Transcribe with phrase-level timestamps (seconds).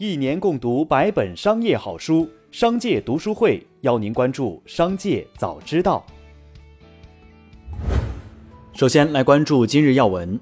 [0.00, 6.06] 一年共读百本商业好书，商界读书会邀您关注商界早知道。
[8.72, 10.38] 首先来关注今日要闻。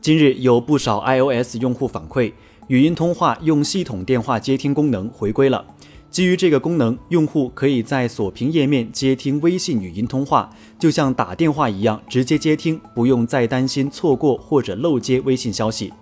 [0.00, 2.32] 今日有不少 iOS 用户反馈，
[2.66, 5.64] 语音通话用系统电话接听功能回归了。
[6.10, 10.50] 基于这个功能，用户可以在锁屏页面接听微信语音通话，
[10.80, 15.92] 就像打电话一样直接接听，不用再担心错过或者漏接微信消息。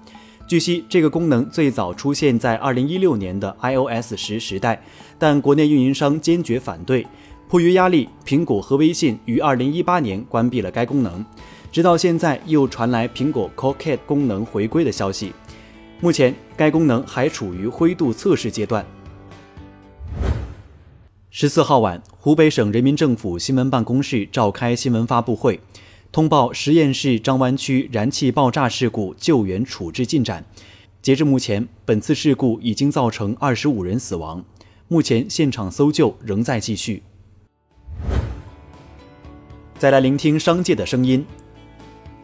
[0.52, 4.82] 据悉，这个功能最早出现在2016年的 iOS 十时代，
[5.18, 7.06] 但国内运营商坚决反对。
[7.48, 11.24] 迫于压力，苹果和微信于2018年关闭了该功能。
[11.72, 15.32] 直到现在，又传来苹果 Call Kit 功能回归的消息。
[16.02, 18.84] 目前，该功能还处于灰度测试阶段。
[21.30, 25.58] 十四号晚，湖北省人民政府新闻办公室召开新闻发布会。
[26.12, 30.44] 通报十堰市张湾区燃气爆炸事故救援处置进展。
[31.00, 34.44] 截至目前，本次事故已经造成二十五人死亡，
[34.88, 37.02] 目前现场搜救仍在继续。
[39.78, 41.24] 再来聆听商界的声音。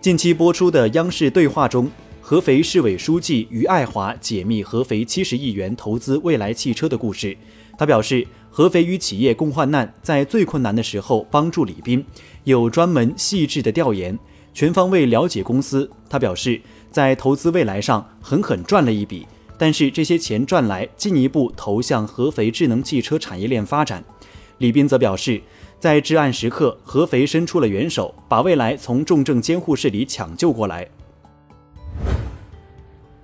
[0.03, 1.91] 近期播出的央视对话中，
[2.21, 7.35] 合肥市委书记于爱华解密合肥七十亿元投资蔚来汽车的故事。
[7.79, 8.27] 他表示，
[8.59, 12.05] 合肥与企业共患难，在最困难的时候帮助李斌，
[12.43, 14.19] 有专门细致的调研，
[14.53, 15.89] 全方位了解公司。
[16.11, 19.25] 他表示，在投资未来上狠狠赚了一笔，
[19.57, 24.03] 但是这些钱赚来，进一步投向合肥智能汽车产业链发展。
[24.59, 25.41] 李斌则表示，
[25.79, 30.85] 在至暗时刻，合肥伸出了援手，把未来从重症监护室里抢救过来。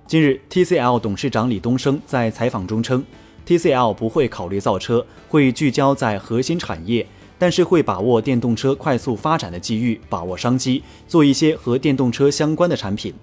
[0.07, 3.03] 近日，TCL 董事长李东生在采访中称。
[3.45, 7.05] TCL 不会考虑造车，会聚焦在核心产业，
[7.37, 13.13] 但是会把握电动车快速发展的机遇，把握商机，做一些和电动车相关的产品。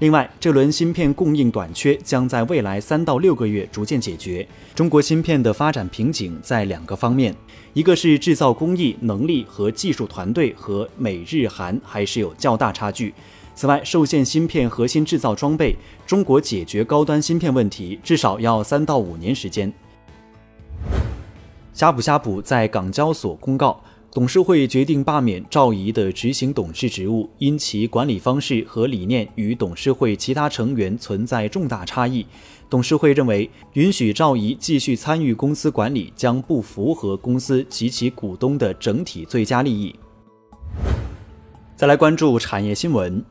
[0.00, 4.46] 另外，这轮芯片供应短缺将在未来三到六个月逐渐解决。
[4.74, 7.34] 中国芯片的发展瓶颈在两个方面，
[7.74, 13.14] 一个是制造工艺能力和技术团队和美日韩还是有较大差距。
[13.54, 15.76] 此外，受限芯片核心制造装备，
[16.06, 19.72] 中国解决高端芯片问题至少要三到五年时间。
[21.72, 32.26] 呷哺呷哺在港交所公告，董事会决定罢免赵怡的执行董事职务，因其管理方式和理念与董事会其他成员存在重大差异。
[32.70, 39.94] 董事会认为，允许赵怡继续参与公司管理将不符合公司及其股东的整体最佳利益。
[41.76, 43.24] 再来关注产业新闻。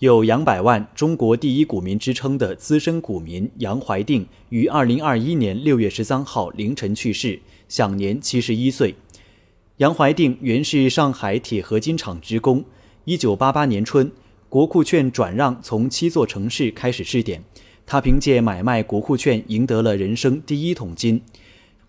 [0.00, 7.38] 有“杨百万”“中国第一股民”之称的资深股民杨怀定于二零二一年六月十三号凌晨去世，
[7.68, 8.94] 享年七十一岁。
[9.76, 12.64] 杨怀定原是上海铁合金厂职工。
[13.04, 14.10] 一九八八年春，
[14.48, 17.44] 国库券转让从七座城市开始试点，
[17.84, 21.20] 他凭借买卖国库券赢得了人生第一桶金。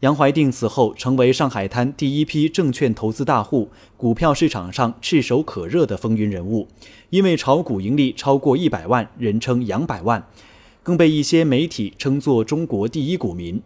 [0.01, 6.67] 杨怀定此后成为上海滩第一批证券投资大户，股票市场上炙手可热的风云人物。
[7.11, 10.27] 因为炒股盈利超过一百万，人称“杨百万”，
[10.81, 13.61] 更被一些媒体称作“中国第一股民”。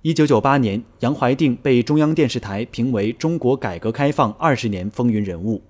[0.00, 5.60] 一九九八年，杨怀定被中央电视台评为中国改革开放二十年风云人物。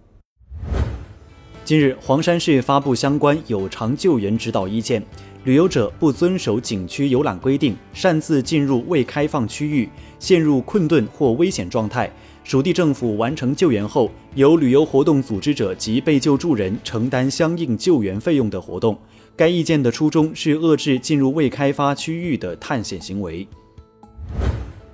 [1.64, 5.02] 近日，黄山市发布相关有偿救援指导意见。
[5.44, 9.88] 旅游者不遵守景区游览规定，擅自进入未开放区域，
[10.18, 12.12] 陷入困顿或危险状态，
[12.44, 18.98] 属地政府完成救援后，由旅游活动组织者及被救助人承担相应救援费用的活动。
[19.34, 23.48] 该意见的初衷是遏制进入未开发区域的探险行为。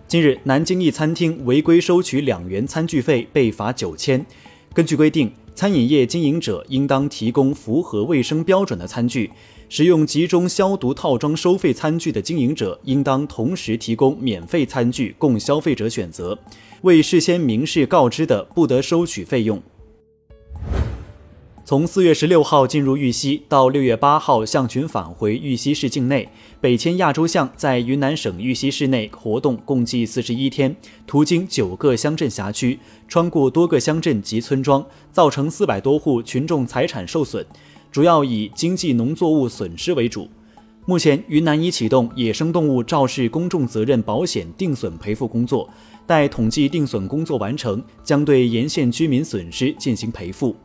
[0.07, 4.25] 近日，南京一餐厅违规收取两元餐具费，被罚九千。
[4.73, 9.29] 根据规定，餐饮业经营者应当提供符合卫生标准的餐具。
[9.69, 16.39] 使用集中消毒套装收费餐具的经营者，应当同时提供免费餐具供消费者选择。
[16.83, 19.61] 未事先明示告知的，不得收取费用。
[21.71, 26.29] 从四月十六号进入玉溪到六月八号象群返回玉溪市境内，
[26.61, 30.75] 北迁亚洲象在云南省玉溪市内活动共计四十一天，
[31.07, 32.77] 途经九个乡镇辖区，
[33.07, 37.47] 穿过多个乡镇及村庄，造成四百多户群众财产受损。
[37.93, 40.29] 主要以经济农作物损失为主。
[40.87, 45.71] 目前，云南已启动野生动物肇事公众责任保险定损赔付工作，
[46.05, 50.57] 待统计定损工作完成，将对沿线居民损失进行赔付。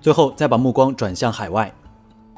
[0.00, 1.72] 最后，再把目光转向海外。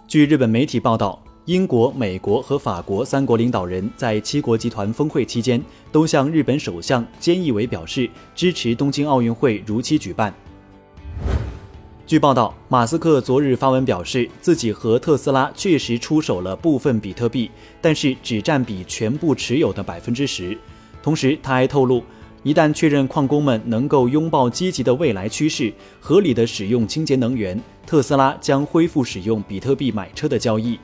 [0.08, 5.62] 据日本媒体报道，英国、美国和法国三国领导人在七国集团峰会期间，
[5.92, 10.32] 都向日本首相菅义伟表示支持东京奥运会如期举办。
[12.06, 17.50] 据报道，马斯克昨日发文表示，自己和特斯拉确实出手了部分比特币，
[17.82, 20.56] 但是只占比全部持有的百分之十。
[21.02, 22.02] 同时，他还透露，
[22.42, 25.70] 一旦确认矿工们能够拥抱积极的未来趋势，
[26.00, 30.78] 合理的使用清洁能源，特斯拉将恢复使用比特币买车的交易。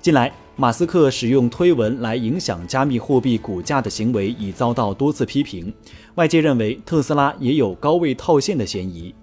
[0.00, 5.70] 近来，马斯克使用推文来影响加密货币股价的行为已遭到多次批评，
[6.14, 9.14] 外界认为特斯拉也有高位套现的嫌疑。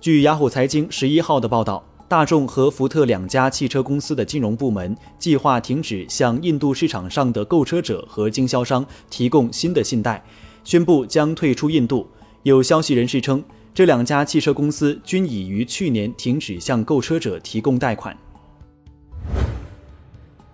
[0.00, 10.22] 据雅虎财经十一号的报道，大众和福特两家汽车公司的金融部门计划停止向印度市场上的购车者和经销商提供新的信贷，
[10.64, 12.06] 宣布将退出印度。
[12.42, 13.42] 有消息人士称，
[13.72, 18.16] 这两家汽车公司均已于去年停止向购车者提供贷款。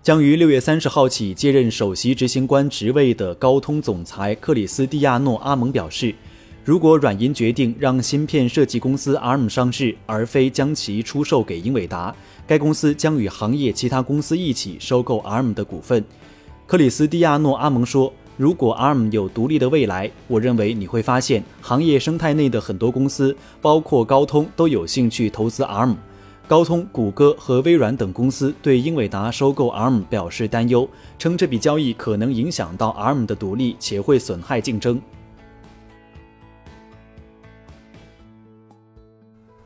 [0.01, 6.15] 将于六月三十号起接任首席执行官职位的高通总裁克里斯蒂亚诺·阿蒙表示。
[6.63, 12.15] 如果软银决定让芯片设计公司 ARM 上市，而非将其出售给英伟达，
[12.45, 16.05] 该公司将与行业其他公司一起收购 ARM 的股份。
[16.67, 25.95] 克里斯蒂亚诺·阿蒙说：“如果 ARM 有独立的未来，我认为你会发现行业生态内的很多公司，包括高通，都有兴趣投资 ARM。
[26.47, 30.87] 高通、谷歌和微软等公司对英伟达收购 ARM 表示担忧，
[31.17, 35.01] 称这笔交易可能影响到 ARM 的独立，且会损害竞争。”